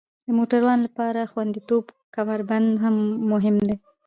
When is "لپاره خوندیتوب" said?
0.87-1.85